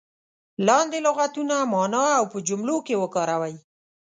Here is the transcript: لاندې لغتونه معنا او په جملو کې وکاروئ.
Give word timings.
لاندې 0.67 0.97
لغتونه 1.07 1.55
معنا 1.73 2.05
او 2.19 2.23
په 2.31 2.37
جملو 2.47 2.75
کې 2.87 2.95
وکاروئ. 3.03 3.55